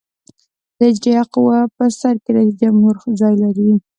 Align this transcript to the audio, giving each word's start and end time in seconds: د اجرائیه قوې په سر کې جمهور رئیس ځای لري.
د 0.77 0.79
اجرائیه 0.91 1.23
قوې 1.33 1.59
په 1.75 1.85
سر 1.99 2.15
کې 2.23 2.31
جمهور 2.59 2.95
رئیس 3.01 3.13
ځای 3.21 3.33
لري. 3.43 3.69